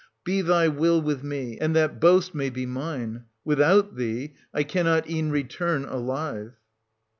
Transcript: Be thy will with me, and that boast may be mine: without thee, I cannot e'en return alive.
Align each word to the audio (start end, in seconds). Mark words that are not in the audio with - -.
Be 0.23 0.41
thy 0.41 0.67
will 0.67 0.99
with 0.99 1.21
me, 1.21 1.59
and 1.59 1.75
that 1.75 1.99
boast 2.01 2.33
may 2.33 2.49
be 2.49 2.65
mine: 2.65 3.25
without 3.45 3.97
thee, 3.97 4.33
I 4.51 4.63
cannot 4.63 5.07
e'en 5.07 5.29
return 5.29 5.85
alive. 5.85 6.53